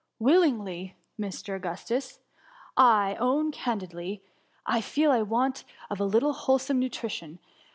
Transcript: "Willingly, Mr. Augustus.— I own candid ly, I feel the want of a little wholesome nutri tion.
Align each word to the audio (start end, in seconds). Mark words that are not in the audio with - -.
"Willingly, 0.19 0.95
Mr. 1.19 1.55
Augustus.— 1.55 2.21
I 3.05 3.13
own 3.19 3.51
candid 3.51 3.93
ly, 3.93 4.21
I 4.65 4.81
feel 4.81 5.11
the 5.11 5.23
want 5.23 5.63
of 5.91 5.99
a 5.99 6.05
little 6.05 6.33
wholesome 6.33 6.81
nutri 6.81 7.11
tion. 7.11 7.37